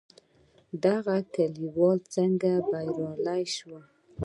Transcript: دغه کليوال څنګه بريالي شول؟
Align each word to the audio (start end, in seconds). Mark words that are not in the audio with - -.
دغه 0.85 1.15
کليوال 1.33 1.99
څنګه 2.15 2.51
بريالي 2.69 3.43
شول؟ 3.55 3.83